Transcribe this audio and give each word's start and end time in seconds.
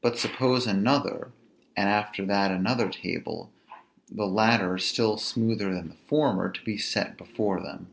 But 0.00 0.18
suppose 0.18 0.66
another, 0.66 1.30
and 1.76 1.88
after 1.88 2.26
that 2.26 2.50
another 2.50 2.88
table, 2.90 3.52
the 4.10 4.26
latter 4.26 4.78
still 4.78 5.16
smoother 5.16 5.72
than 5.72 5.90
the 5.90 5.94
former, 5.94 6.50
to 6.50 6.64
be 6.64 6.76
set 6.76 7.16
before 7.16 7.60
them. 7.62 7.86